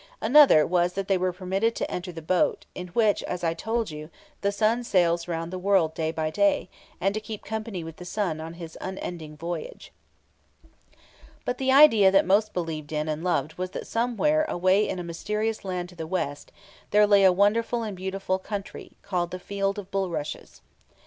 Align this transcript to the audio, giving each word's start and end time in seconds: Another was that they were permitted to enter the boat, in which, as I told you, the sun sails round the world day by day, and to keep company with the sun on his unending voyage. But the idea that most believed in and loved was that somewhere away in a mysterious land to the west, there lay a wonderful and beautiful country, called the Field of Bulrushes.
Another 0.19 0.65
was 0.65 0.93
that 0.93 1.07
they 1.07 1.15
were 1.15 1.31
permitted 1.31 1.75
to 1.75 1.91
enter 1.91 2.11
the 2.11 2.23
boat, 2.23 2.65
in 2.73 2.87
which, 2.87 3.21
as 3.25 3.43
I 3.43 3.53
told 3.53 3.91
you, 3.91 4.09
the 4.41 4.51
sun 4.51 4.83
sails 4.83 5.27
round 5.27 5.53
the 5.53 5.59
world 5.59 5.93
day 5.93 6.11
by 6.11 6.31
day, 6.31 6.71
and 6.99 7.13
to 7.13 7.19
keep 7.19 7.45
company 7.45 7.83
with 7.83 7.97
the 7.97 8.03
sun 8.05 8.41
on 8.41 8.55
his 8.55 8.75
unending 8.81 9.37
voyage. 9.37 9.93
But 11.45 11.59
the 11.59 11.71
idea 11.71 12.09
that 12.09 12.25
most 12.25 12.51
believed 12.51 12.91
in 12.91 13.07
and 13.07 13.23
loved 13.23 13.59
was 13.59 13.69
that 13.77 13.85
somewhere 13.85 14.43
away 14.45 14.89
in 14.89 14.97
a 14.97 15.03
mysterious 15.03 15.63
land 15.63 15.89
to 15.89 15.95
the 15.95 16.07
west, 16.07 16.51
there 16.89 17.05
lay 17.05 17.23
a 17.23 17.31
wonderful 17.31 17.83
and 17.83 17.95
beautiful 17.95 18.39
country, 18.39 18.93
called 19.03 19.29
the 19.29 19.37
Field 19.37 19.77
of 19.77 19.91
Bulrushes. 19.91 20.61